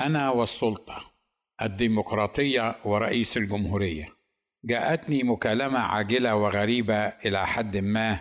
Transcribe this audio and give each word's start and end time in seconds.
أنا 0.00 0.30
والسلطة 0.30 1.02
الديمقراطية 1.62 2.76
ورئيس 2.84 3.36
الجمهورية. 3.36 4.08
جاءتني 4.64 5.22
مكالمة 5.22 5.78
عاجلة 5.78 6.34
وغريبة 6.34 7.06
إلى 7.06 7.46
حد 7.46 7.76
ما 7.76 8.20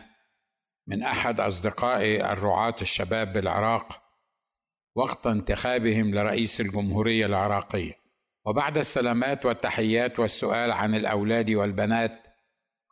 من 0.87 1.03
أحد 1.03 1.39
اصدقائي 1.39 2.31
الرعاة 2.31 2.75
الشباب 2.81 3.33
بالعراق 3.33 4.01
وقت 4.95 5.27
انتخابهم 5.27 6.15
لرئيس 6.15 6.61
الجمهورية 6.61 7.25
العراقية. 7.25 7.93
وبعد 8.45 8.77
السلامات 8.77 9.45
والتحيات 9.45 10.19
والسؤال 10.19 10.71
عن 10.71 10.95
الأولاد 10.95 11.49
والبنات 11.49 12.21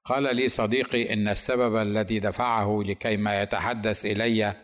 قال 0.05 0.35
لي 0.35 0.49
صديقي 0.49 1.13
إن 1.13 1.27
السبب 1.27 1.75
الذي 1.75 2.19
دفعه 2.19 2.83
لكي 2.85 3.17
ما 3.17 3.41
يتحدث 3.41 4.05
إلي 4.05 4.55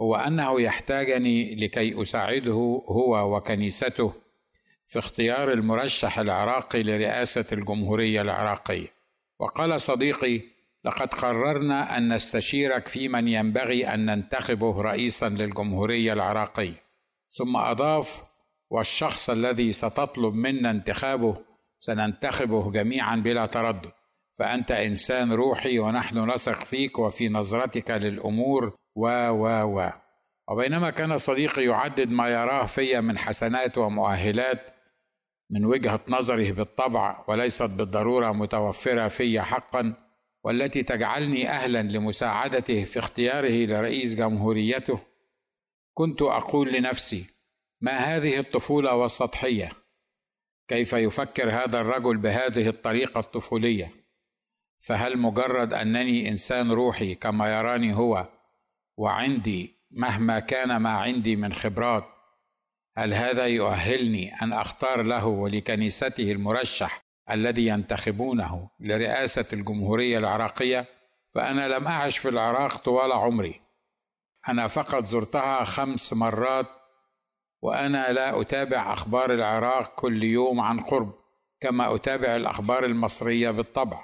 هو 0.00 0.16
أنه 0.16 0.60
يحتاجني 0.60 1.54
لكي 1.54 2.02
أساعده 2.02 2.82
هو 2.88 3.36
وكنيسته 3.36 4.12
في 4.86 4.98
اختيار 4.98 5.52
المرشح 5.52 6.18
العراقي 6.18 6.82
لرئاسة 6.82 7.44
الجمهورية 7.52 8.22
العراقية. 8.22 8.88
وقال 9.38 9.80
صديقي 9.80 10.40
لقد 10.84 11.14
قررنا 11.14 11.96
أن 11.98 12.14
نستشيرك 12.14 12.88
في 12.88 13.08
من 13.08 13.28
ينبغي 13.28 13.94
أن 13.94 14.06
ننتخبه 14.06 14.80
رئيسا 14.82 15.28
للجمهورية 15.28 16.12
العراقية. 16.12 16.84
ثم 17.30 17.56
أضاف 17.56 18.24
والشخص 18.70 19.30
الذي 19.30 19.72
ستطلب 19.72 20.34
منا 20.34 20.70
انتخابه 20.70 21.36
سننتخبه 21.78 22.70
جميعا 22.70 23.16
بلا 23.16 23.46
تردد. 23.46 23.90
فأنت 24.38 24.70
إنسان 24.70 25.32
روحي 25.32 25.78
ونحن 25.78 26.30
نثق 26.30 26.64
فيك 26.64 26.98
وفي 26.98 27.28
نظرتك 27.28 27.90
للأمور 27.90 28.76
و 28.96 29.28
و 29.28 29.46
و 29.78 29.92
وبينما 30.48 30.90
كان 30.90 31.16
صديقي 31.16 31.64
يعدد 31.64 32.10
ما 32.10 32.28
يراه 32.28 32.66
في 32.66 33.00
من 33.00 33.18
حسنات 33.18 33.78
ومؤهلات 33.78 34.74
من 35.50 35.64
وجهة 35.64 36.00
نظره 36.08 36.52
بالطبع 36.52 37.24
وليست 37.28 37.70
بالضرورة 37.70 38.32
متوفرة 38.32 39.08
في 39.08 39.40
حقا 39.40 39.94
والتي 40.44 40.82
تجعلني 40.82 41.48
أهلا 41.48 41.82
لمساعدته 41.82 42.84
في 42.84 42.98
اختياره 42.98 43.66
لرئيس 43.66 44.14
جمهوريته. 44.14 45.00
كنت 45.94 46.22
أقول 46.22 46.72
لنفسي 46.72 47.26
ما 47.80 47.96
هذه 47.96 48.38
الطفولة 48.38 48.94
والسطحية؟ 48.94 49.72
كيف 50.68 50.92
يفكر 50.92 51.50
هذا 51.50 51.80
الرجل 51.80 52.16
بهذه 52.16 52.68
الطريقة 52.68 53.20
الطفولية؟ 53.20 53.90
فهل 54.80 55.18
مجرد 55.18 55.72
أنني 55.72 56.28
إنسان 56.28 56.72
روحي 56.72 57.14
كما 57.14 57.58
يراني 57.58 57.94
هو 57.94 58.26
وعندي 58.96 59.74
مهما 59.90 60.38
كان 60.38 60.76
ما 60.76 60.90
عندي 60.90 61.36
من 61.36 61.52
خبرات 61.52 62.04
هل 62.96 63.14
هذا 63.14 63.46
يؤهلني 63.46 64.42
أن 64.42 64.52
أختار 64.52 65.02
له 65.02 65.26
ولكنيسته 65.26 66.32
المرشح 66.32 67.00
الذي 67.30 67.66
ينتخبونه 67.66 68.70
لرئاسة 68.80 69.44
الجمهورية 69.52 70.18
العراقية؟ 70.18 70.86
فأنا 71.34 71.68
لم 71.68 71.86
أعش 71.86 72.18
في 72.18 72.28
العراق 72.28 72.76
طوال 72.76 73.12
عمري. 73.12 73.60
أنا 74.48 74.66
فقط 74.66 75.04
زرتها 75.04 75.64
خمس 75.64 76.12
مرات 76.12 76.66
وأنا 77.62 78.12
لا 78.12 78.40
أتابع 78.40 78.92
أخبار 78.92 79.34
العراق 79.34 79.94
كل 79.94 80.24
يوم 80.24 80.60
عن 80.60 80.80
قرب 80.80 81.14
كما 81.60 81.94
أتابع 81.94 82.36
الأخبار 82.36 82.84
المصرية 82.84 83.50
بالطبع 83.50 84.00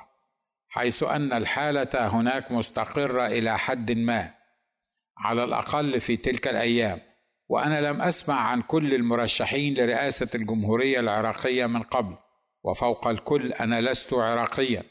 حيث 0.69 1.03
أن 1.03 1.33
الحالة 1.33 2.09
هناك 2.09 2.53
مستقرة 2.53 3.27
إلى 3.27 3.59
حد 3.59 3.93
ما. 3.93 4.40
على 5.21 5.45
الأقل 5.45 6.01
في 6.01 6.17
تلك 6.17 6.49
الأيام. 6.49 7.01
وأنا 7.49 7.81
لم 7.81 8.03
أسمع 8.03 8.41
عن 8.41 8.63
كل 8.63 8.95
المرشحين 8.95 9.75
لرئاسة 9.75 10.29
الجمهورية 10.35 11.01
العراقية 11.01 11.67
من 11.67 11.83
قبل 11.83 12.17
وفوق 12.65 13.09
الكل 13.09 13.53
أنا 13.53 13.81
لست 13.81 14.15
عراقيا. 14.15 14.83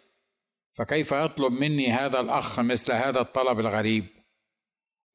فكيف 0.73 1.11
يطلب 1.11 1.53
مني 1.53 1.91
هذا 1.91 2.19
الأخ 2.19 2.59
مثل 2.59 2.93
هذا 2.93 3.21
الطلب 3.21 3.59
الغريب؟ 3.59 4.05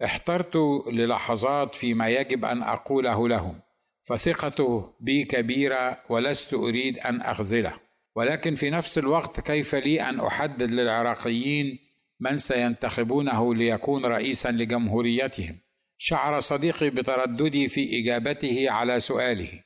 احترت 0.05 0.57
للحظات 0.93 1.75
فيما 1.75 2.09
يجب 2.09 2.45
أن 2.45 2.63
أقوله 2.63 3.29
لهم 3.29 3.61
فثقته 4.05 4.95
بي 5.01 5.25
كبيرة 5.25 6.01
ولست 6.09 6.55
أريد 6.55 6.99
أن 6.99 7.21
أخذله. 7.21 7.75
ولكن 8.17 8.55
في 8.55 8.71
نفس 8.71 8.99
الوقت 8.99 9.41
كيف 9.41 9.75
لي 9.75 10.09
أن 10.09 10.21
أحدد 10.21 10.71
للعراقيين 10.71 11.79
من 12.25 12.39
سينتخبونه 12.39 13.55
ليكون 13.55 14.07
رئيسا 14.07 14.51
لجمهوريتهم؟ 14.51 15.59
شعر 15.99 16.41
صديقي 16.41 16.91
بترددي 16.91 17.69
في 17.69 18.01
إجابته 18.01 18.71
على 18.71 19.01
سؤاله. 19.01 19.62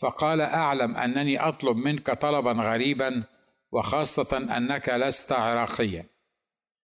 فقال 0.00 0.40
أعلم 0.40 0.96
أنني 0.96 1.40
أطلب 1.40 1.76
منك 1.76 2.10
طلبا 2.10 2.52
غريبا 2.52 3.24
وخاصة 3.72 4.56
أنك 4.56 4.88
لست 4.88 5.32
عراقيا. 5.32 6.04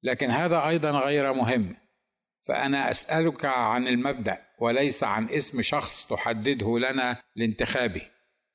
لكن 0.04 0.30
هذا 0.30 0.68
أيضا 0.68 0.92
غير 0.92 1.34
مهم. 1.34 1.76
فأنا 2.48 2.92
أسألك 2.92 3.46
عن 3.46 3.88
المبدأ 3.88 4.46
وليس 4.60 5.04
عن 5.04 5.30
اسم 5.30 5.62
شخص 5.62 6.08
تحدده 6.08 6.80
لنا 6.80 7.22
لانتخابه. 7.36 8.02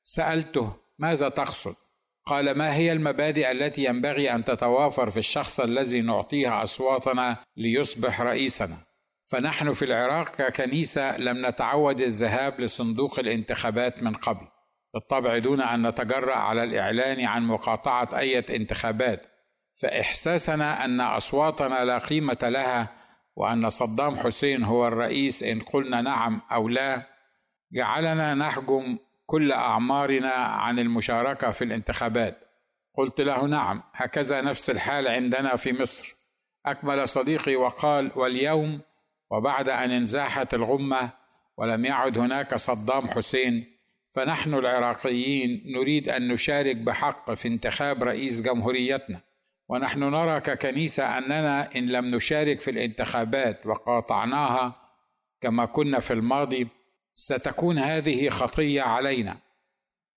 سألته 0.03 0.75
ماذا 0.99 1.29
تقصد؟ 1.29 1.84
قال 2.27 2.57
ما 2.57 2.75
هي 2.75 2.91
المبادئ 2.91 3.51
التي 3.51 3.83
ينبغي 3.83 4.35
أن 4.35 4.45
تتوافر 4.45 5.09
في 5.09 5.17
الشخص 5.17 5.59
الذي 5.59 6.01
نعطيه 6.01 6.63
أصواتنا 6.63 7.37
ليصبح 7.57 8.21
رئيسنا؟ 8.21 8.77
فنحن 9.27 9.73
في 9.73 9.85
العراق 9.85 10.35
ككنيسة 10.35 11.17
لم 11.17 11.45
نتعود 11.45 12.01
الذهاب 12.01 12.61
لصندوق 12.61 13.19
الانتخابات 13.19 14.03
من 14.03 14.13
قبل. 14.13 14.47
بالطبع 14.93 15.37
دون 15.37 15.61
أن 15.61 15.87
نتجرأ 15.87 16.35
على 16.35 16.63
الإعلان 16.63 17.25
عن 17.25 17.43
مقاطعة 17.43 18.09
أي 18.17 18.39
انتخابات. 18.39 19.25
فإحساسنا 19.81 20.85
أن 20.85 21.01
أصواتنا 21.01 21.85
لا 21.85 21.97
قيمة 21.97 22.39
لها 22.43 22.91
وأن 23.35 23.69
صدام 23.69 24.15
حسين 24.15 24.63
هو 24.63 24.87
الرئيس 24.87 25.43
إن 25.43 25.59
قلنا 25.59 26.01
نعم 26.01 26.41
أو 26.51 26.69
لا 26.69 27.07
جعلنا 27.73 28.35
نحجم 28.35 28.97
كل 29.25 29.51
أعمارنا 29.51 30.33
عن 30.33 30.79
المشاركة 30.79 31.51
في 31.51 31.63
الانتخابات. 31.63 32.39
قلت 32.97 33.21
له 33.21 33.45
نعم 33.45 33.83
هكذا 33.93 34.41
نفس 34.41 34.69
الحال 34.69 35.07
عندنا 35.07 35.55
في 35.55 35.81
مصر. 35.81 36.15
أكمل 36.65 37.07
صديقي 37.07 37.55
وقال 37.55 38.11
واليوم 38.15 38.81
وبعد 39.31 39.69
أن 39.69 39.91
انزاحت 39.91 40.53
الغمة 40.53 41.09
ولم 41.57 41.85
يعد 41.85 42.17
هناك 42.17 42.55
صدام 42.55 43.07
حسين 43.07 43.75
فنحن 44.11 44.53
العراقيين 44.53 45.63
نريد 45.65 46.09
أن 46.09 46.27
نشارك 46.27 46.75
بحق 46.75 47.33
في 47.33 47.47
انتخاب 47.47 48.03
رئيس 48.03 48.41
جمهوريتنا. 48.41 49.21
ونحن 49.69 49.99
نرى 49.99 50.39
ككنيسة 50.39 51.17
أننا 51.17 51.75
إن 51.75 51.85
لم 51.85 52.05
نشارك 52.05 52.59
في 52.59 52.71
الانتخابات 52.71 53.65
وقاطعناها 53.65 54.75
كما 55.41 55.65
كنا 55.65 55.99
في 55.99 56.13
الماضي 56.13 56.67
ستكون 57.15 57.77
هذه 57.77 58.29
خطية 58.29 58.81
علينا. 58.81 59.37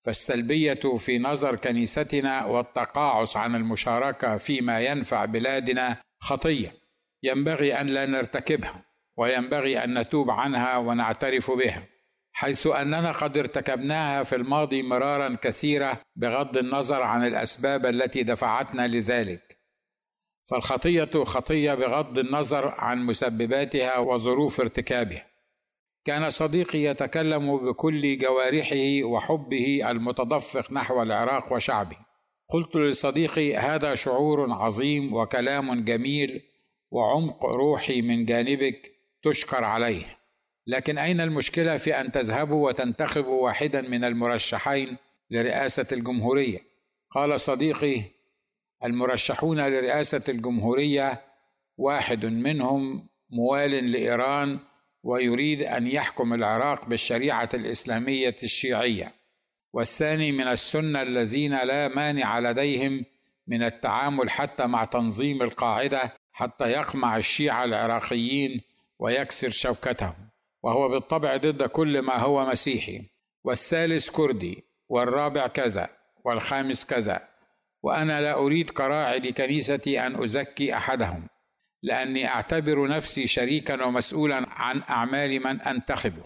فالسلبية 0.04 0.96
في 0.98 1.18
نظر 1.18 1.56
كنيستنا 1.56 2.44
والتقاعس 2.44 3.36
عن 3.36 3.54
المشاركة 3.54 4.36
فيما 4.36 4.80
ينفع 4.80 5.24
بلادنا 5.24 5.96
خطية. 6.20 6.72
ينبغي 7.22 7.80
أن 7.80 7.86
لا 7.86 8.06
نرتكبها 8.06 8.84
وينبغي 9.16 9.84
أن 9.84 9.98
نتوب 9.98 10.30
عنها 10.30 10.76
ونعترف 10.76 11.50
بها 11.50 11.86
حيث 12.32 12.66
أننا 12.66 13.12
قد 13.12 13.38
ارتكبناها 13.38 14.22
في 14.22 14.36
الماضي 14.36 14.82
مرارا 14.82 15.36
كثيرة 15.42 16.00
بغض 16.16 16.56
النظر 16.56 17.02
عن 17.02 17.26
الأسباب 17.26 17.86
التي 17.86 18.22
دفعتنا 18.22 18.86
لذلك. 18.86 19.58
فالخطية 20.50 21.24
خطية 21.24 21.74
بغض 21.74 22.18
النظر 22.18 22.68
عن 22.68 23.06
مسبباتها 23.06 23.98
وظروف 23.98 24.60
ارتكابها. 24.60 25.27
كان 26.08 26.30
صديقي 26.30 26.78
يتكلم 26.78 27.56
بكل 27.56 28.18
جوارحه 28.18 29.04
وحبه 29.04 29.90
المتدفق 29.90 30.72
نحو 30.72 31.02
العراق 31.02 31.52
وشعبه. 31.52 31.96
قلت 32.48 32.76
لصديقي 32.76 33.56
هذا 33.56 33.94
شعور 33.94 34.52
عظيم 34.52 35.14
وكلام 35.14 35.84
جميل 35.84 36.42
وعمق 36.90 37.46
روحي 37.46 38.02
من 38.02 38.24
جانبك 38.24 38.92
تشكر 39.22 39.64
عليه. 39.64 40.18
لكن 40.66 40.98
أين 40.98 41.20
المشكلة 41.20 41.76
في 41.76 42.00
أن 42.00 42.12
تذهبوا 42.12 42.68
وتنتخبوا 42.68 43.44
واحدا 43.44 43.80
من 43.80 44.04
المرشحين 44.04 44.96
لرئاسة 45.30 45.86
الجمهورية؟ 45.92 46.58
قال 47.10 47.40
صديقي 47.40 48.02
المرشحون 48.84 49.60
لرئاسة 49.60 50.22
الجمهورية 50.28 51.20
واحد 51.76 52.26
منهم 52.26 53.08
موال 53.30 53.92
لإيران 53.92 54.58
ويريد 55.02 55.62
أن 55.62 55.86
يحكم 55.86 56.34
العراق 56.34 56.84
بالشريعة 56.84 57.48
الإسلامية 57.54 58.36
الشيعية. 58.42 59.12
والثاني 59.72 60.32
من 60.32 60.48
السنة 60.48 61.02
الذين 61.02 61.58
لا 61.64 61.88
مانع 61.88 62.38
لديهم 62.38 63.04
من 63.46 63.62
التعامل 63.62 64.30
حتى 64.30 64.66
مع 64.66 64.84
تنظيم 64.84 65.42
القاعدة 65.42 66.12
حتى 66.32 66.64
يقمع 66.64 67.16
الشيعة 67.16 67.64
العراقيين 67.64 68.60
ويكسر 68.98 69.50
شوكتهم. 69.50 70.14
وهو 70.62 70.88
بالطبع 70.88 71.36
ضد 71.36 71.62
كل 71.62 71.98
ما 72.02 72.16
هو 72.16 72.46
مسيحي. 72.46 73.02
والثالث 73.44 74.10
كردي 74.10 74.64
والرابع 74.88 75.46
كذا 75.46 75.88
والخامس 76.24 76.84
كذا. 76.84 77.28
وأنا 77.82 78.20
لا 78.20 78.34
أريد 78.34 78.70
كراعي 78.70 79.18
لكنيستي 79.18 80.06
أن 80.06 80.24
أزكي 80.24 80.74
أحدهم. 80.74 81.28
لأني 81.82 82.26
أعتبر 82.28 82.88
نفسي 82.88 83.26
شريكا 83.26 83.84
ومسؤولا 83.84 84.46
عن 84.50 84.82
أعمال 84.90 85.40
من 85.40 85.60
أنتخبه. 85.60 86.22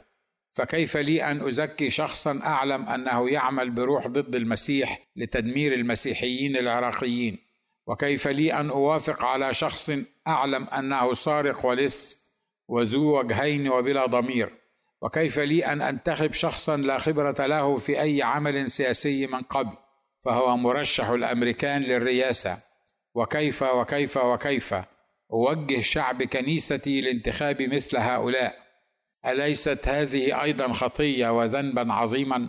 فكيف 0.51 0.97
لي 0.97 1.25
أن 1.25 1.47
أزكي 1.47 1.91
شخصا 1.91 2.41
أعلم 2.45 2.89
أنه 2.89 3.31
يعمل 3.31 3.71
بروح 3.71 4.07
ضد 4.07 4.35
المسيح 4.35 5.09
لتدمير 5.17 5.75
المسيحيين 5.75 6.57
العراقيين؟ 6.57 7.39
وكيف 7.87 8.29
لي 8.29 8.53
أن 8.53 8.71
أوافق 8.71 9.25
على 9.25 9.55
شخص 9.55 9.93
أعلم 10.27 10.65
أنه 10.65 11.13
سارق 11.13 11.67
ولص 11.67 12.17
وذو 12.69 13.19
وجهين 13.19 13.69
وبلا 13.69 14.07
ضمير؟ 14.07 14.53
وكيف 15.03 15.39
لي 15.39 15.67
أن 15.67 15.83
أنتخب 15.83 16.33
شخصا 16.33 16.77
لا 16.77 16.99
خبرة 16.99 17.47
له 17.47 17.77
في 17.77 18.01
أي 18.01 18.23
عمل 18.23 18.71
سياسي 18.71 19.27
من 19.27 19.43
قبل؟ 19.43 19.77
فهو 20.25 20.57
مرشح 20.57 21.09
الأمريكان 21.09 21.83
للرئاسة. 21.83 22.59
وكيف 23.15 23.63
وكيف 23.63 24.17
وكيف؟ 24.17 24.75
أوجه 25.33 25.81
شعب 25.81 26.23
كنيستي 26.23 27.01
لانتخاب 27.01 27.63
مثل 27.63 27.97
هؤلاء. 27.97 28.63
أليست 29.27 29.89
هذه 29.89 30.43
أيضا 30.43 30.73
خطية 30.73 31.39
وذنبا 31.39 31.93
عظيما؟ 31.93 32.49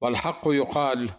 والحق 0.00 0.40
يقال 0.46 1.10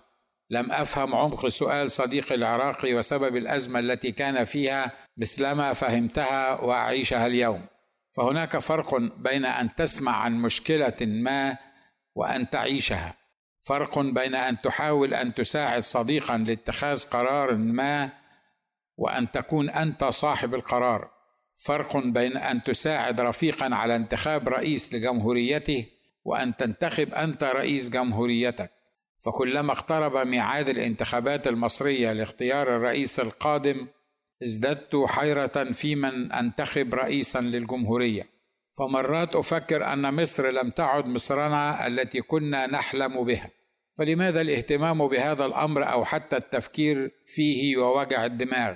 لم 0.50 0.72
أفهم 0.72 1.16
عمق 1.16 1.48
سؤال 1.48 1.92
صديقي 1.92 2.36
العراقي 2.36 2.94
وسبب 2.94 3.36
الأزمة 3.36 3.80
التي 3.80 4.12
كان 4.12 4.44
فيها 4.44 4.92
مثلما 5.18 5.74
فهمتها 5.74 6.62
وأعيشها 6.62 7.28
اليوم. 7.28 7.66
فهناك 8.12 8.58
فرق 8.58 8.96
بين 8.98 9.46
أن 9.46 9.75
تسمع 9.75 10.16
عن 10.16 10.36
مشكلة 10.42 10.98
ما 11.02 11.58
وأن 12.16 12.50
تعيشها. 12.50 13.13
فرق 13.62 14.00
بين 14.00 14.36
أن 14.36 14.62
تحاول 14.62 15.13
أن 15.13 15.34
تساعد 15.34 15.84
صديقا 15.84 16.38
لاتخاذ 16.38 17.10
قرار 17.10 17.56
ما 17.56 18.21
وأن 19.01 19.31
تكون 19.31 19.69
أنت 19.69 20.03
صاحب 20.03 20.56
القرار. 20.56 21.12
فرق 21.65 21.98
بين 21.98 22.38
أن 22.38 22.63
تساعد 22.63 23.21
رفيقا 23.21 23.75
على 23.75 23.95
انتخاب 23.95 24.50
رئيس 24.50 24.94
لجمهوريته 24.94 25.86
وأن 26.24 26.56
تنتخب 26.56 27.13
أنت 27.13 27.44
رئيس 27.44 27.89
جمهوريتك. 27.89 28.71
فكلما 29.25 29.71
اقترب 29.71 30.27
ميعاد 30.27 30.69
الانتخابات 30.69 31.48
المصرية 31.48 32.13
لاختيار 32.13 32.75
الرئيس 32.75 33.19
القادم 33.19 33.88
ازددت 34.44 34.95
حيرة 35.07 35.71
في 35.71 35.95
من 35.95 36.31
أنتخب 36.31 36.94
رئيسا 36.94 37.42
للجمهورية. 37.42 38.24
فمرات 38.77 39.36
أفكر 39.36 39.94
أن 39.94 40.13
مصر 40.13 40.50
لم 40.50 40.69
تعد 40.69 41.06
مصرنا 41.06 41.88
التي 41.88 42.21
كنا 42.21 42.68
نحلم 42.68 43.24
بها. 43.24 43.50
فلماذا 43.98 44.42
الاهتمام 44.42 45.07
بهذا 45.07 45.45
الأمر 45.45 45.92
أو 45.92 46.06
حتى 46.06 46.38
التفكير 46.38 47.12
فيه 47.25 47.77
ووجع 47.77 48.25
الدماغ؟ 48.25 48.75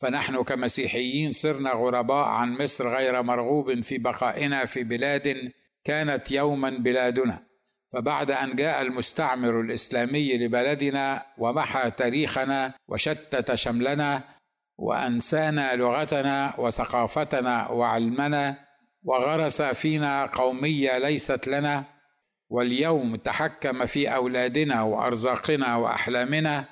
فنحن 0.00 0.42
كمسيحيين 0.42 1.30
صرنا 1.30 1.70
غرباء 1.70 2.24
عن 2.24 2.52
مصر 2.52 2.88
غير 2.96 3.22
مرغوب 3.22 3.80
في 3.80 3.98
بقائنا 3.98 4.66
في 4.66 4.84
بلاد 4.84 5.52
كانت 5.84 6.30
يوما 6.30 6.70
بلادنا. 6.70 7.50
فبعد 7.92 8.30
أن 8.30 8.56
جاء 8.56 8.82
المستعمر 8.82 9.60
الإسلامي 9.60 10.38
لبلدنا 10.38 11.22
ومحى 11.38 11.90
تاريخنا 11.90 12.74
وشتت 12.88 13.54
شملنا 13.54 14.22
وأنسانا 14.78 15.76
لغتنا 15.76 16.54
وثقافتنا 16.58 17.68
وعلمنا 17.68 18.56
وغرس 19.02 19.62
فينا 19.62 20.26
قومية 20.26 20.98
ليست 20.98 21.48
لنا 21.48 21.84
واليوم 22.48 23.16
تحكم 23.16 23.86
في 23.86 24.14
أولادنا 24.14 24.82
وأرزاقنا 24.82 25.76
وأحلامنا 25.76 26.64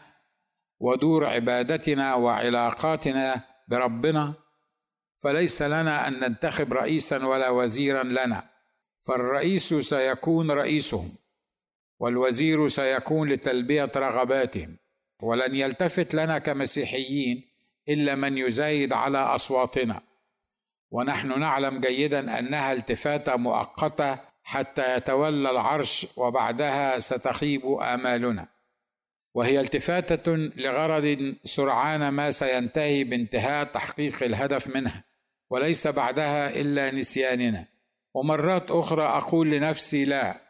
ودور 0.81 1.27
عبادتنا 1.27 2.15
وعلاقاتنا 2.15 3.45
بربنا 3.69 4.35
فليس 5.19 5.63
لنا 5.63 6.09
أن 6.09 6.21
ننتخب 6.21 6.73
رئيسا 6.73 7.27
ولا 7.27 7.51
وزيرا 7.51 8.03
لنا 8.03 8.51
فالرئيس 9.03 9.75
سيكون 9.75 10.51
رئيسهم 10.51 11.11
والوزير 11.99 12.69
سيكون 12.69 13.29
لتلبية 13.29 13.91
رغباتهم 13.97 14.77
ولن 15.23 15.55
يلتفت 15.55 16.15
لنا 16.15 16.39
كمسيحيين 16.39 17.45
إلا 17.89 18.15
من 18.15 18.39
يزايد 18.39 18.93
على 18.93 19.19
أصواتنا. 19.19 20.01
ونحن 20.91 21.41
نعلم 21.41 21.81
جيدا 21.81 22.39
أنها 22.39 22.73
التفاته 22.73 23.37
مؤقتة 23.37 24.19
حتى 24.43 24.97
يتولى 24.97 25.51
العرش 25.51 26.07
وبعدها 26.17 26.99
ستخيب 26.99 27.67
آمالنا. 27.67 28.49
وهي 29.35 29.61
التفاتة 29.61 30.37
لغرض 30.37 31.35
سرعان 31.45 32.09
ما 32.09 32.31
سينتهي 32.31 33.05
بانتهاء 33.05 33.65
تحقيق 33.65 34.23
الهدف 34.23 34.77
منها 34.77 35.05
وليس 35.51 35.87
بعدها 35.87 36.61
إلا 36.61 36.91
نسياننا. 36.91 37.65
ومرات 38.15 38.71
أخرى 38.71 39.05
أقول 39.05 39.51
لنفسي 39.51 40.05
لا 40.05 40.41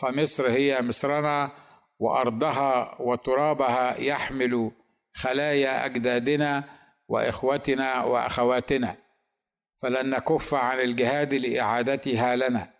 فمصر 0.00 0.50
هي 0.50 0.82
مصرنا 0.82 1.52
وأرضها 1.98 3.02
وترابها 3.02 4.00
يحمل 4.00 4.70
خلايا 5.12 5.84
أجدادنا 5.84 6.64
وإخوتنا 7.08 8.04
وأخواتنا. 8.04 8.96
فلن 9.82 10.10
نكف 10.10 10.54
عن 10.54 10.80
الجهاد 10.80 11.34
لإعادتها 11.34 12.36
لنا 12.36 12.70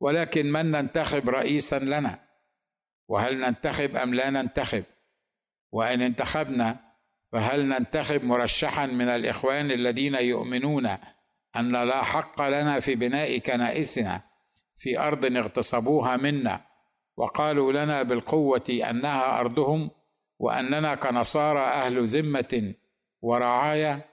ولكن 0.00 0.52
من 0.52 0.70
ننتخب 0.70 1.30
رئيسا 1.30 1.78
لنا؟ 1.78 2.23
وهل 3.08 3.40
ننتخب 3.40 3.96
أم 3.96 4.14
لا 4.14 4.30
ننتخب؟ 4.30 4.84
وإن 5.72 6.02
انتخبنا 6.02 6.76
فهل 7.32 7.68
ننتخب 7.68 8.24
مرشحا 8.24 8.86
من 8.86 9.08
الإخوان 9.08 9.70
الذين 9.70 10.14
يؤمنون 10.14 10.86
أن 11.56 11.72
لا 11.72 12.02
حق 12.02 12.42
لنا 12.42 12.80
في 12.80 12.94
بناء 12.94 13.38
كنائسنا 13.38 14.20
في 14.76 14.98
أرض 14.98 15.36
اغتصبوها 15.36 16.16
منا 16.16 16.60
وقالوا 17.16 17.72
لنا 17.72 18.02
بالقوة 18.02 18.80
أنها 18.90 19.40
أرضهم 19.40 19.90
وأننا 20.38 20.94
كنصارى 20.94 21.60
أهل 21.60 22.06
ذمة 22.06 22.74
ورعاية 23.22 24.04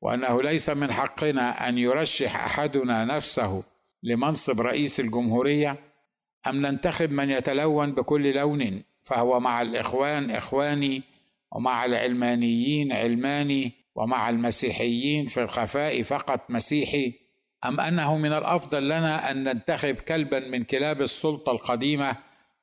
وأنه 0.00 0.42
ليس 0.42 0.70
من 0.70 0.92
حقنا 0.92 1.68
أن 1.68 1.78
يرشح 1.78 2.44
أحدنا 2.44 3.04
نفسه 3.04 3.62
لمنصب 4.02 4.60
رئيس 4.60 5.00
الجمهورية 5.00 5.76
أم 6.46 6.66
ننتخب 6.66 7.10
من 7.10 7.30
يتلون 7.30 7.94
بكل 7.94 8.34
لون؟ 8.34 8.82
فهو 9.02 9.40
مع 9.40 9.62
الإخوان 9.62 10.30
إخواني 10.30 11.02
ومع 11.52 11.84
العلمانيين 11.84 12.92
علماني 12.92 13.72
ومع 13.94 14.30
المسيحيين 14.30 15.26
في 15.26 15.42
الخفاء 15.42 16.02
فقط 16.02 16.50
مسيحي. 16.50 17.12
أم 17.64 17.80
أنه 17.80 18.16
من 18.16 18.32
الأفضل 18.32 18.84
لنا 18.84 19.30
أن 19.30 19.44
ننتخب 19.44 19.94
كلبا 19.94 20.40
من 20.40 20.64
كلاب 20.64 21.02
السلطة 21.02 21.52
القديمة 21.52 22.16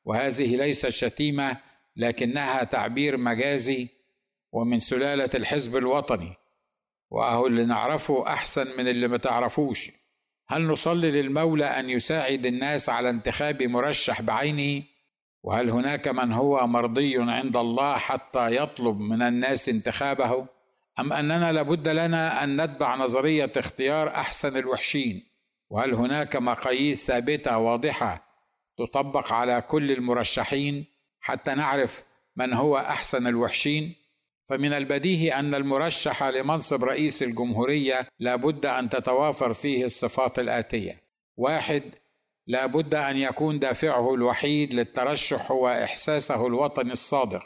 وهذه 0.06 0.56
ليست 0.56 0.90
شتيمة 0.90 1.58
لكنها 1.96 2.64
تعبير 2.64 3.18
مجازي 3.18 3.88
ومن 4.52 4.80
سلالة 4.80 5.30
الحزب 5.36 5.78
الوطني. 5.78 6.34
وأهو 7.10 7.48
اللي 7.48 7.66
نعرفه 7.66 8.28
أحسن 8.28 8.78
من 8.78 8.88
اللي 8.88 9.08
ما 9.08 9.18
تعرفوش. 9.18 9.92
هل 10.50 10.68
نصلي 10.68 11.12
للمولى 11.12 11.66
أن 11.66 11.90
يساعد 11.90 12.46
الناس 12.46 12.90
على 12.90 13.10
انتخاب 13.10 13.64
مرشح 13.64 14.22
بعينه 14.22 14.84
وهل 15.44 15.70
هناك 15.70 16.08
من 16.08 16.32
هو 16.32 16.68
مرضي 16.68 17.18
عند 17.18 17.58
الله 17.58 17.98
حتى 17.98 18.56
يطلب 18.56 19.00
من 19.00 19.22
الناس 19.22 19.70
انتخابه؟ 19.70 20.48
أم 21.00 21.14
أننا 21.14 21.52
لابد 21.52 21.88
لنا 21.88 22.44
أن 22.44 22.62
نتبع 22.62 22.96
نظرية 22.96 23.50
اختيار 23.58 24.08
أحسن 24.08 24.58
الوحشين؟ 24.58 25.24
وهل 25.70 25.94
هناك 25.94 26.36
مقاييس 26.36 27.08
ثابتة 27.08 27.58
واضحة 27.58 28.28
تطبق 28.78 29.34
على 29.34 29.62
كل 29.62 29.92
المرشحين 29.92 30.86
حتى 31.20 31.56
نعرف 31.56 32.04
من 32.36 32.54
هو 32.54 32.78
أحسن 32.78 33.28
الوحشين؟ 33.28 33.96
فمن 34.48 34.74
البديهي 34.74 35.34
أن 35.34 35.56
المرشح 35.56 36.24
لمنصب 36.24 36.84
رئيس 36.84 37.24
الجمهورية 37.24 38.08
لابد 38.20 38.66
أن 38.66 38.90
تتوافر 38.90 39.54
فيه 39.54 39.86
الصفات 39.86 40.40
الآتية. 40.40 41.02
واحد 41.38 41.84
لابد 42.48 42.96
أن 42.96 43.18
يكون 43.18 43.60
دافعه 43.60 44.14
الوحيد 44.14 44.74
للترشح 44.74 45.52
هو 45.52 45.70
احساسه 45.70 46.48
الوطني 46.48 46.92
الصادق 46.92 47.44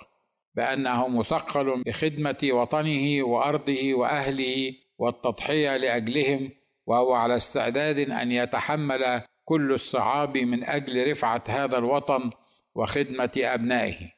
بأنه 0.55 1.08
مثقل 1.08 1.84
بخدمة 1.86 2.38
وطنه 2.43 3.24
وأرضه 3.24 3.93
وأهله 3.93 4.74
والتضحية 4.98 5.77
لأجلهم 5.77 6.50
وهو 6.86 7.13
على 7.13 7.36
استعداد 7.36 8.00
أن 8.00 8.31
يتحمل 8.31 9.22
كل 9.46 9.74
الصعاب 9.74 10.38
من 10.38 10.63
أجل 10.63 11.12
رفعة 11.12 11.43
هذا 11.48 11.77
الوطن 11.77 12.31
وخدمة 12.75 13.31
أبنائه. 13.38 14.12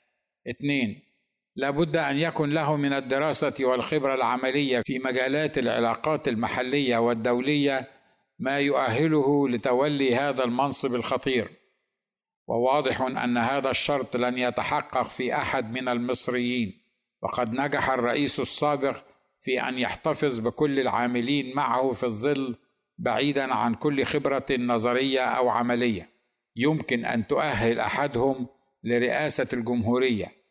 اثنين 0.49 1.12
لابد 1.55 1.97
أن 1.97 2.17
يكن 2.17 2.49
له 2.49 2.75
من 2.75 2.93
الدراسة 2.93 3.53
والخبرة 3.65 4.15
العملية 4.15 4.81
في 4.81 4.99
مجالات 4.99 5.57
العلاقات 5.57 6.27
المحلية 6.27 6.97
والدولية 6.97 7.89
ما 8.39 8.59
يؤهله 8.59 9.49
لتولي 9.49 10.15
هذا 10.15 10.43
المنصب 10.43 10.95
الخطير. 10.95 11.51
وواضح 12.47 13.01
أن 13.01 13.37
هذا 13.37 13.69
الشرط 13.71 14.17
لن 14.17 14.37
يتحقق 14.37 15.03
في 15.03 15.35
أحد 15.35 15.71
من 15.73 15.87
المصريين. 15.87 16.73
وقد 17.21 17.53
نجح 17.53 17.89
الرئيس 17.89 18.39
السابق 18.39 18.97
في 19.41 19.61
أن 19.61 19.79
يحتفظ 19.79 20.39
بكل 20.39 20.79
العاملين 20.79 21.55
معه 21.55 21.91
في 21.91 22.03
الظل 22.03 22.55
بعيدا 22.97 23.53
عن 23.53 23.75
كل 23.75 24.05
خبرة 24.05 24.45
نظرية 24.51 25.21
أو 25.21 25.49
عملية. 25.49 26.09
يمكن 26.55 27.05
أن 27.05 27.27
تؤهل 27.27 27.79
أحدهم 27.79 28.47
لرئاسة 28.83 29.47
الجمهورية. 29.53 30.42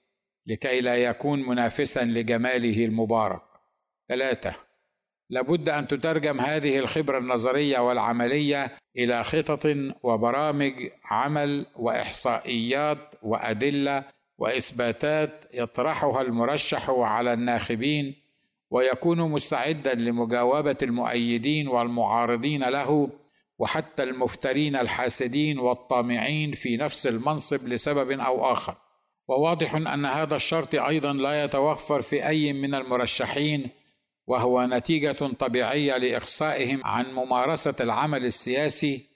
لكي 0.46 0.80
لا 0.80 0.96
يكون 0.96 1.46
منافسا 1.48 2.04
لجماله 2.04 2.84
المبارك. 2.84 3.42
ثلاثة 4.08 4.54
لابد 5.30 5.68
أن 5.68 5.88
تترجم 5.88 6.40
هذه 6.40 6.78
الخبرة 6.78 7.18
النظرية 7.18 7.78
والعملية 7.78 8.72
إلى 8.96 9.24
خطط 9.24 9.76
وبرامج 10.02 10.72
عمل 11.04 11.66
وإحصائيات 11.76 12.98
وأدلة 13.22 14.04
وإثباتات 14.38 15.44
يطرحها 15.54 16.22
المرشح 16.22 16.90
على 16.90 17.32
الناخبين 17.32 18.14
ويكون 18.70 19.18
مستعدا 19.30 19.94
لمجاوبة 19.94 20.76
المؤيدين 20.82 21.68
والمعارضين 21.68 22.64
له 22.64 23.10
وحتى 23.58 24.02
المفترين 24.02 24.76
الحاسدين 24.76 25.58
والطامعين 25.58 26.52
في 26.52 26.76
نفس 26.76 27.06
المنصب 27.06 27.68
لسبب 27.68 28.10
أو 28.20 28.52
آخر. 28.52 28.76
وواضح 29.28 29.74
أن 29.74 30.06
هذا 30.06 30.36
الشرط 30.36 30.74
أيضا 30.74 31.12
لا 31.12 31.44
يتوفر 31.44 32.02
في 32.02 32.28
أي 32.28 32.52
من 32.52 32.74
المرشحين 32.74 33.70
وهو 34.26 34.66
نتيجة 34.66 35.12
طبيعية 35.38 35.96
لإقصائهم 35.96 36.80
عن 36.84 37.12
ممارسة 37.12 37.74
العمل 37.80 38.24
السياسي 38.24 39.06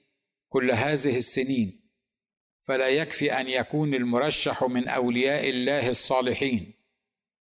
كل 0.49 0.71
هذه 0.71 1.17
السنين. 1.17 1.87
فلا 2.65 2.89
يكفي 2.89 3.41
أن 3.41 3.49
يكون 3.49 3.95
المرشح 3.95 4.65
من 4.65 4.89
أولياء 4.89 5.51
الله 5.51 5.89
الصالحين. 5.89 6.73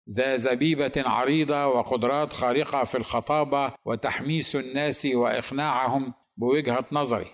ذا 0.09 0.37
زبيبة 0.37 0.91
عريضة 0.97 1.67
وقدرات 1.67 2.33
خارقة 2.33 2.83
في 2.83 2.97
الخطابة 2.97 3.73
وتحميس 3.85 4.55
الناس 4.55 5.05
وإقناعهم 5.05 6.13
بوجهة 6.37 6.85
نظره 6.91 7.29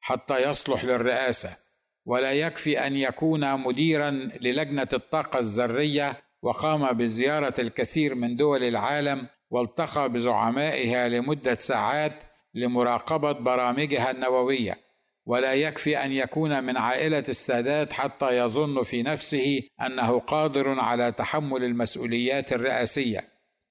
حتى 0.00 0.50
يصلح 0.50 0.84
للرئاسة. 0.84 1.67
ولا 2.08 2.32
يكفي 2.32 2.86
أن 2.86 2.96
يكون 2.96 3.60
مديرا 3.60 4.10
للجنة 4.40 4.88
الطاقة 4.92 5.38
الذرية 5.38 6.16
وقام 6.42 6.92
بزيارة 6.92 7.54
الكثير 7.58 8.14
من 8.14 8.36
دول 8.36 8.62
العالم 8.62 9.26
والتقى 9.50 10.08
بزعمائها 10.08 11.08
لمدة 11.08 11.54
ساعات 11.54 12.12
لمراقبة 12.54 13.32
برامجها 13.32 14.10
النووية. 14.10 14.78
ولا 15.26 15.54
يكفي 15.54 16.04
أن 16.04 16.12
يكون 16.12 16.64
من 16.64 16.76
عائلة 16.76 17.24
السادات 17.28 17.92
حتى 17.92 18.38
يظن 18.38 18.82
في 18.82 19.02
نفسه 19.02 19.62
أنه 19.86 20.18
قادر 20.18 20.80
على 20.80 21.12
تحمل 21.12 21.64
المسؤوليات 21.64 22.52
الرئاسية. 22.52 23.24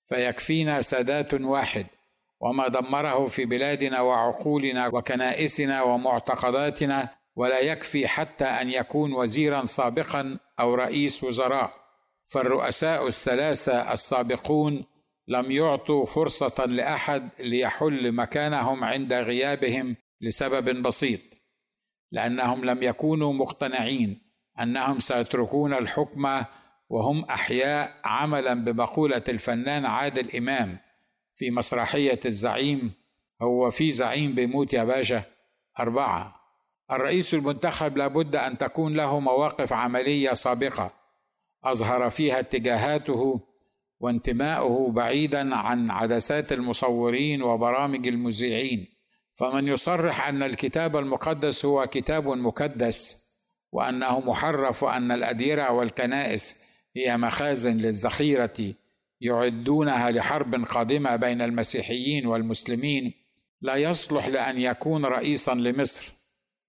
فيكفينا 0.06 0.82
سادات 0.82 1.34
واحد 1.34 1.86
وما 2.40 2.68
دمره 2.68 3.26
في 3.26 3.46
بلادنا 3.46 4.02
وعقولنا 4.02 4.88
وكنائسنا 4.88 5.84
ومعتقداتنا 5.84 7.17
ولا 7.38 7.60
يكفي 7.60 8.08
حتى 8.08 8.46
أن 8.46 8.70
يكون 8.70 9.14
وزيرا 9.14 9.66
سابقا 9.66 10.40
أو 10.60 10.76
رئيس 10.76 11.24
وزراء. 11.24 11.74
فالرؤساء 12.28 13.08
الثلاثة 13.08 13.94
السابقون 13.94 14.86
لم 15.28 15.52
يعطوا 15.52 16.06
فرصة 16.06 16.66
لأحد 16.66 17.30
ليحل 17.40 18.12
مكانهم 18.12 18.84
عند 18.84 19.14
غيابهم 19.14 19.96
لسبب 20.22 20.82
بسيط 20.82 21.20
لأنهم 22.12 22.66
لم 22.66 22.84
يكونوا 22.84 23.34
مقتنعين 23.34 24.22
أنهم 24.60 25.00
سيتركون 25.00 25.74
الحكم 25.74 26.44
وهم 26.90 27.26
أحياء 27.26 27.94
عملا 28.04 28.54
بمقولة 28.54 29.24
الفنان 29.30 29.86
عادل 29.86 30.36
إمام 30.38 30.78
في 31.36 31.52
مسرحية 31.52 32.20
الزعيم 32.26 32.92
هو 33.42 33.70
في 33.70 33.92
زعيم 33.92 34.34
بيموت 34.34 34.74
يا 34.74 34.84
باشا 34.84 35.24
أربعة. 35.80 36.37
الرئيس 36.92 37.34
المنتخب 37.34 37.98
لابد 37.98 38.36
أن 38.36 38.58
تكون 38.58 38.94
له 38.94 39.20
مواقف 39.20 39.74
عملية 39.74 40.34
سابقة. 40.34 40.92
أظهر 41.64 42.10
فيها 42.10 42.40
اتجاهاته 42.40 43.40
وانتماؤه 44.00 44.92
بعيدا 44.92 45.56
عن 45.56 45.92
عدسات 45.92 46.52
المصورين 46.52 47.42
وبرامج 47.42 48.08
المذيعين. 48.08 48.88
فمن 49.36 49.68
يصرح 49.68 50.28
أن 50.28 50.44
الكتاب 50.44 50.98
المقدس 50.98 51.66
هو 51.66 51.88
كتاب 51.88 52.28
مكدس 52.28 53.28
وأنه 53.72 54.20
محرف 54.20 54.84
وان 54.84 55.12
الأديرة 55.12 55.72
والكنائس 55.72 56.62
هي 56.96 57.18
مخازن 57.18 57.78
للذخيرة 57.78 58.74
يعدونها 59.22 60.12
لحرب 60.12 60.66
قادمة 60.66 61.16
بين 61.16 61.42
المسيحيين 61.42 62.28
والمسلمين 62.28 63.14
لا 63.62 63.76
يصلح 63.76 64.28
لأن 64.28 64.60
يكون 64.60 65.06
رئيسا 65.06 65.54
لمصر. 65.54 66.17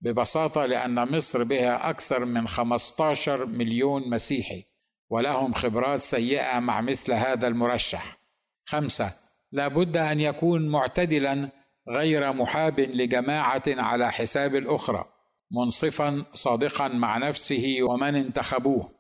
ببساطة 0.01 0.67
لأن 0.67 1.17
مصر 1.17 1.45
بها 1.45 1.91
أكثر 1.91 2.25
من 2.25 2.49
15 2.49 3.47
مليون 3.47 4.11
مسيحي 4.11 4.65
ولهم 5.11 5.55
خبرات 5.55 5.99
سيئة 5.99 6.59
مع 6.59 6.81
مثل 6.81 7.13
هذا 7.13 7.49
المرشح. 7.49 8.19
خمسة 8.65 9.13
لا 9.53 9.69
بد 9.69 9.97
أن 9.97 10.21
يكون 10.21 10.69
معتدلا 10.69 11.49
غير 11.89 12.33
محاب 12.33 12.81
لجماعة 12.81 13.63
على 13.69 14.13
حساب 14.13 14.57
الأخرى 14.57 15.05
منصفا 15.51 16.25
صادقا 16.35 16.89
مع 16.89 17.19
نفسه 17.19 17.79
ومن 17.83 18.15
انتخبوه. 18.15 18.91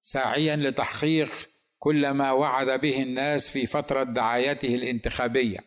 ساعيا 0.00 0.56
لتحقيق 0.56 1.30
كل 1.78 2.10
ما 2.10 2.32
وعد 2.32 2.80
به 2.80 3.02
الناس 3.02 3.50
في 3.50 3.66
فترة 3.66 4.02
دعايته 4.02 4.74
الانتخابية. 4.74 5.58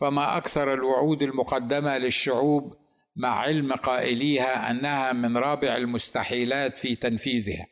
فما 0.00 0.36
أكثر 0.36 0.74
الوعود 0.74 1.22
المقدمة 1.22 1.98
للشعوب 1.98 2.79
مع 3.20 3.38
علم 3.38 3.72
قائليها 3.72 4.70
أنها 4.70 5.12
من 5.12 5.36
رابع 5.36 5.76
المستحيلات 5.76 6.78
في 6.78 6.94
تنفيذها. 6.94 7.66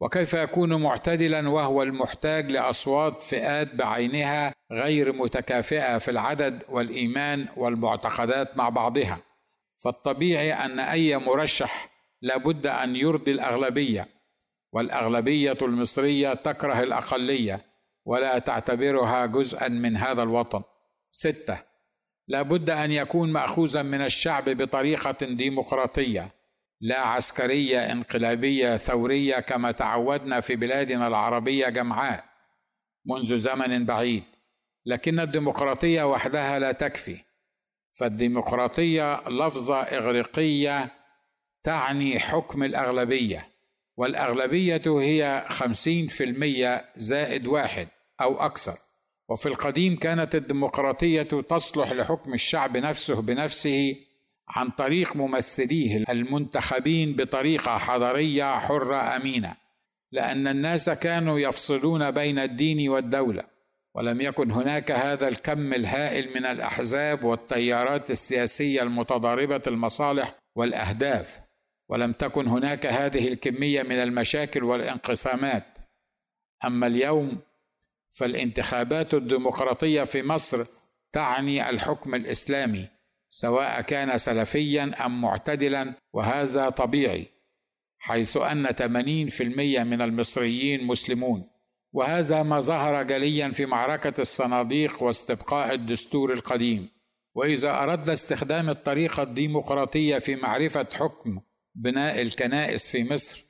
وكيف 0.00 0.34
يكون 0.34 0.82
معتدلا 0.82 1.48
وهو 1.48 1.82
المحتاج 1.82 2.52
لأصوات 2.52 3.14
فئات 3.14 3.74
بعينها 3.74 4.54
غير 4.72 5.12
متكافئة 5.12 5.98
في 5.98 6.10
العدد 6.10 6.62
والإيمان 6.68 7.48
والمعتقدات 7.56 8.56
مع 8.56 8.68
بعضها؟ 8.68 9.18
فالطبيعي 9.84 10.52
أن 10.52 10.80
أي 10.80 11.18
مرشح 11.18 11.88
لابد 12.22 12.66
أن 12.66 12.96
يرضي 12.96 13.30
الأغلبية 13.30 14.08
والأغلبية 14.72 15.58
المصرية 15.62 16.34
تكره 16.34 16.80
الأقلية 16.82 17.64
ولا 18.04 18.38
تعتبرها 18.38 19.26
جزءا 19.26 19.68
من 19.68 19.96
هذا 19.96 20.22
الوطن. 20.22 20.62
ستة 21.10 21.73
لابد 22.28 22.70
أن 22.70 22.92
يكون 22.92 23.32
ماخوذا 23.32 23.82
من 23.82 24.00
الشعب 24.00 24.44
بطريقة 24.44 25.26
ديمقراطية 25.26 26.30
لا 26.80 26.98
عسكرية 26.98 27.92
انقلابية 27.92 28.76
ثورية 28.76 29.40
كما 29.40 29.72
تعودنا 29.72 30.40
في 30.40 30.56
بلادنا 30.56 31.06
العربية 31.06 31.68
جمعاء 31.68 32.24
منذ 33.06 33.36
زمن 33.36 33.84
بعيد. 33.86 34.22
لكن 34.86 35.20
الديمقراطية 35.20 36.10
وحدها 36.10 36.58
لا 36.58 36.72
تكفي. 36.72 37.16
فالديمقراطية 37.98 39.28
لفظة 39.28 39.82
إغريقية 39.82 40.90
تعني 41.62 42.20
حكم 42.20 42.62
الأغلبية 42.62 43.48
والأغلبية 43.96 44.82
هي 44.86 45.46
خمسين 45.48 46.06
في 46.06 46.24
المية 46.24 46.84
زائد 46.96 47.46
واحد 47.46 47.88
أو 48.20 48.40
أكثر. 48.40 48.78
وفي 49.28 49.46
القديم 49.46 49.96
كانت 49.96 50.34
الديمقراطية 50.34 51.22
تصلح 51.22 51.92
لحكم 51.92 52.34
الشعب 52.34 52.76
نفسه 52.76 53.22
بنفسه 53.22 53.96
عن 54.48 54.70
طريق 54.70 55.16
ممثليه 55.16 56.04
المنتخبين 56.08 57.16
بطريقة 57.16 57.78
حضارية 57.78 58.58
حرة 58.58 59.16
أمينة 59.16 59.56
لأن 60.12 60.48
الناس 60.48 60.90
كانوا 60.90 61.38
يفصلون 61.38 62.10
بين 62.10 62.38
الدين 62.38 62.88
والدولة 62.88 63.44
ولم 63.94 64.20
يكن 64.20 64.50
هناك 64.50 64.90
هذا 64.90 65.28
الكم 65.28 65.72
الهائل 65.74 66.34
من 66.34 66.46
الأحزاب 66.46 67.24
والتيارات 67.24 68.10
السياسية 68.10 68.82
المتضاربة 68.82 69.62
المصالح 69.66 70.34
والأهداف 70.54 71.40
ولم 71.88 72.12
تكن 72.12 72.46
هناك 72.46 72.86
هذه 72.86 73.28
الكمية 73.28 73.82
من 73.82 73.96
المشاكل 73.96 74.64
والانقسامات. 74.64 75.64
أما 76.64 76.86
اليوم 76.86 77.38
فالانتخابات 78.14 79.14
الديمقراطية 79.14 80.04
في 80.04 80.22
مصر 80.22 80.66
تعني 81.12 81.70
الحكم 81.70 82.14
الإسلامي 82.14 82.88
سواء 83.30 83.80
كان 83.80 84.18
سلفيا 84.18 85.06
أم 85.06 85.20
معتدلا 85.20 85.94
وهذا 86.12 86.70
طبيعي 86.70 87.26
حيث 87.98 88.36
أن 88.36 88.66
80% 88.66 89.84
من 89.84 90.02
المصريين 90.02 90.86
مسلمون. 90.86 91.50
وهذا 91.92 92.42
ما 92.42 92.60
ظهر 92.60 93.02
جليا 93.02 93.48
في 93.48 93.66
معركة 93.66 94.20
الصناديق 94.20 95.02
واستبقاء 95.02 95.74
الدستور 95.74 96.32
القديم. 96.32 96.88
وإذا 97.34 97.82
أردنا 97.82 98.12
استخدام 98.12 98.70
الطريقة 98.70 99.22
الديمقراطية 99.22 100.18
في 100.18 100.36
معرفة 100.36 100.86
حكم 100.94 101.40
بناء 101.74 102.22
الكنائس 102.22 102.88
في 102.88 103.12
مصر 103.12 103.43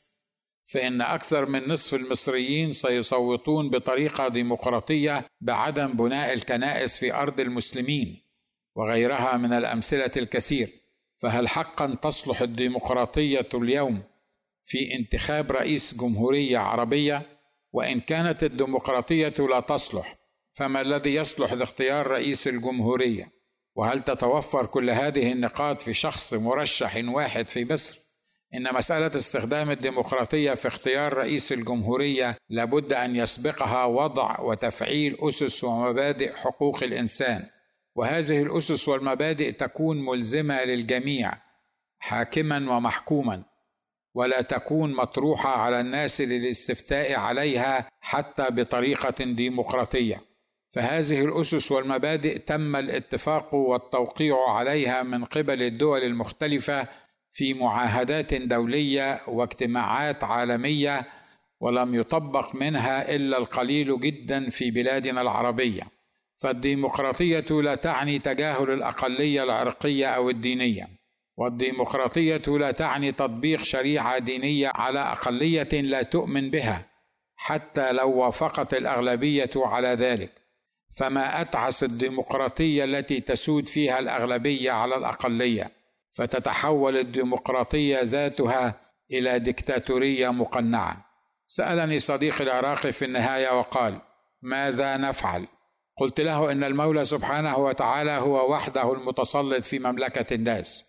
فإن 0.65 1.01
أكثر 1.01 1.47
من 1.47 1.69
نصف 1.69 1.95
المصريين 1.95 2.71
سيصوتون 2.71 3.71
بطريقة 3.71 4.29
ديمقراطية 4.29 5.27
بعدم 5.41 5.93
بناء 5.93 6.33
الكنائس 6.33 6.97
في 6.97 7.15
أرض 7.15 7.41
المسلمين 7.41 8.23
وغيرها 8.77 9.37
من 9.37 9.53
الأمثلة 9.53 10.11
الكثير. 10.17 10.85
فهل 11.19 11.49
حقا 11.49 11.95
تصلح 12.03 12.41
الديمقراطية 12.41 13.49
اليوم 13.55 14.03
في 14.63 14.95
انتخاب 14.95 15.53
رئيس 15.53 15.95
جمهورية 15.95 16.59
عربية؟ 16.59 17.23
وإن 17.73 18.01
كانت 18.01 18.45
الديمقراطية 18.45 19.35
لا 19.39 19.61
تصلح 19.61 20.17
فما 20.53 20.81
الذي 20.81 21.15
يصلح 21.15 21.53
لاختيار 21.53 22.07
رئيس 22.07 22.49
الجمهورية؟ 22.49 23.33
وهل 23.75 24.01
تتوفر 24.01 24.67
كل 24.67 24.91
هذه 24.91 25.33
النقاط 25.33 25.83
في 25.83 25.93
شخص 25.93 26.35
مرشح 26.35 27.01
واحد 27.05 27.49
في 27.49 27.73
مصر؟ 27.73 28.04
إن 28.55 28.75
مسألة 28.75 29.07
استخدام 29.07 29.71
الديمقراطية 29.71 30.55
في 30.55 30.69
اختيار 30.69 31.13
رئيس 31.13 31.53
الجمهورية 31.53 32.37
لابد 32.49 32.93
أن 32.93 33.17
يسبقها 33.17 33.85
وضع 33.85 34.41
وتفعيل 34.41 35.17
أسس 35.21 35.65
ومبادئ 35.65 36.33
حقوق 36.33 36.83
الإنسان. 36.83 37.47
وهذه 37.97 38.43
الأسس 38.43 38.89
والمبادئ 38.89 39.53
تكون 39.53 40.05
ملزمة 40.05 40.65
للجميع 40.65 41.33
حاكما 41.99 42.77
ومحكوما 42.77 43.43
ولا 44.15 44.43
تكون 44.43 44.93
مطروحة 44.93 45.51
على 45.51 45.81
الناس 45.81 46.21
للاستفتاء 46.21 47.15
عليها 47.15 47.89
حتى 48.01 48.47
بطريقة 48.51 49.25
ديمقراطية. 49.25 50.21
فهذه 50.71 51.25
الأسس 51.25 51.73
والمبادئ 51.73 52.39
تم 52.39 52.77
الاتفاق 52.77 53.55
والتوقيع 53.55 54.51
عليها 54.51 55.03
من 55.03 55.25
قبل 55.25 55.63
الدول 55.63 56.03
المختلفة 56.03 56.89
في 57.35 57.55
معاهدات 57.55 58.35
دولية 58.35 59.21
واجتماعات 59.29 60.25
عالمية 60.25 61.07
ولم 61.61 61.95
يطبق 61.95 62.55
منها 62.55 63.15
إلا 63.15 63.39
القليل 63.39 64.01
جدا 64.01 64.51
في 64.51 64.71
بلادنا 64.71 65.21
العربية. 65.21 65.83
فالديمقراطية 66.37 67.61
لا 67.61 67.75
تعني 67.75 68.19
تجاهل 68.19 68.71
الأقلية 68.71 69.43
العرقية 69.43 70.07
أو 70.07 70.31
الدينية. 70.31 70.89
والديمقراطية 71.37 72.59
لا 72.59 72.71
تعني 72.71 73.13
تطبيق 73.13 73.63
شريعة 73.63 74.19
دينية 74.19 74.71
على 74.75 75.01
أقلية 75.01 75.81
لا 75.81 76.03
تؤمن 76.03 76.51
بها 76.51 76.87
حتى 77.37 77.93
لو 77.93 78.11
وافقت 78.11 78.75
الأغلبية 78.75 79.51
على 79.57 79.89
ذلك. 79.89 80.31
فما 80.97 81.41
أتعس 81.41 81.85
الديمقراطية 81.85 82.85
التي 82.85 83.21
تسود 83.21 83.69
فيها 83.69 83.99
الأغلبية 83.99 84.71
على 84.71 84.97
الأقلية؟ 84.97 85.84
فتتحول 86.15 86.97
الديمقراطية 86.97 88.01
ذاتها 88.03 88.81
إلى 89.11 89.39
دكتاتوريه 89.39 90.29
مقنعة. 90.29 91.05
سألني 91.47 91.99
صديقي 91.99 92.45
العراقي 92.45 92.93
في 92.93 93.05
النهاية 93.05 93.59
وقال 93.59 93.99
ماذا 94.43 94.97
نفعل؟ 94.97 95.47
قلت 95.97 96.21
له 96.21 96.53
إن 96.53 96.65
المولى 96.65 97.05
سبحانه 97.05 97.57
وتعالى 97.57 98.11
هو 98.11 98.53
وحده 98.53 98.93
المتسلط 98.93 99.65
في 99.65 99.79
مملكة 99.79 100.35
الناس. 100.35 100.85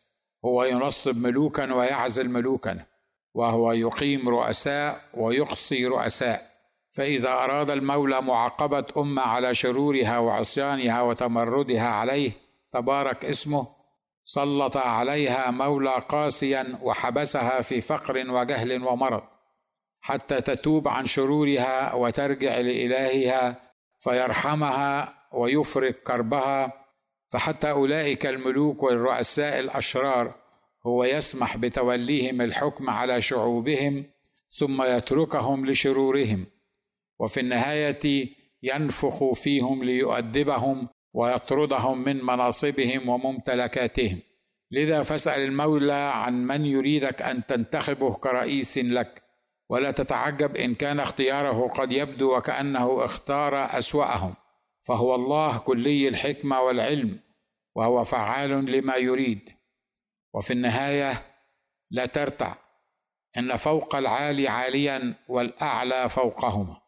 هو 0.45 0.63
ينصب 0.63 1.27
ملوكا 1.27 1.73
ويعزل 1.73 2.29
ملوكا 2.29 2.85
وهو 3.33 3.71
يقيم 3.71 4.29
رؤساء 4.29 5.01
ويقصي 5.13 5.85
رؤساء. 5.85 6.55
فإذا 6.95 7.29
أراد 7.29 7.71
المولى 7.71 8.21
معاقبة 8.21 8.85
أمة 8.97 9.21
على 9.21 9.53
شرورها 9.53 10.19
وعصيانها 10.19 11.01
وتمردها 11.01 11.87
عليه 11.87 12.31
تبارك 12.73 13.25
اسمه 13.25 13.74
سلط 14.25 14.77
عليها 14.77 15.51
مولى 15.51 16.03
قاسيا 16.09 16.79
وحبسها 16.81 17.61
في 17.61 17.81
فقر 17.81 18.31
وجهل 18.31 18.83
ومرض 18.83 19.23
حتى 20.01 20.41
تتوب 20.41 20.87
عن 20.87 21.05
شرورها 21.05 21.93
وترجع 21.93 22.59
لإلهها 22.59 23.61
فيرحمها 23.99 25.13
ويفرج 25.33 25.93
كربها 25.93 26.73
فحتى 27.29 27.71
أولئك 27.71 28.25
الملوك 28.25 28.83
والرؤساء 28.83 29.59
الأشرار 29.59 30.35
هو 30.85 31.03
يسمح 31.03 31.57
بتوليهم 31.57 32.41
الحكم 32.41 32.89
على 32.89 33.21
شعوبهم 33.21 34.05
ثم 34.49 34.83
يتركهم 34.83 35.65
لشرورهم 35.65 36.45
وفي 37.19 37.39
النهاية 37.39 38.29
ينفخ 38.63 39.33
فيهم 39.33 39.83
ليؤدبهم 39.83 40.87
ويطردهم 41.15 42.03
من 42.03 42.25
مناصبهم 42.25 43.09
وممتلكاتهم. 43.09 44.19
لذا 44.71 45.03
فاسأل 45.03 45.41
المولى 45.41 46.11
عن 46.15 46.47
من 46.47 46.65
يريدك 46.65 47.21
أن 47.21 47.45
تنتخبه 47.45 48.13
كرئيس 48.13 48.77
لك 48.77 49.23
ولا 49.69 49.91
تتعجب 49.91 50.55
إن 50.55 50.75
كان 50.75 50.99
اختياره 50.99 51.67
قد 51.67 51.91
يبدو 51.91 52.37
وكأنه 52.37 53.05
اختار 53.05 53.65
أسوأهم. 53.77 54.33
فهو 54.83 55.15
الله 55.15 55.57
كلي 55.57 56.07
الحكمة 56.07 56.61
والعلم 56.61 57.19
وهو 57.75 58.03
فعال 58.03 58.71
لما 58.71 58.95
يريد. 58.95 59.49
وفي 60.33 60.53
النهاية 60.53 61.21
لا 61.91 62.05
ترتع 62.05 62.55
إن 63.37 63.55
فوق 63.55 63.95
العالي 63.95 64.47
عاليا 64.47 65.15
والأعلى 65.27 66.09
فوقهما. 66.09 66.84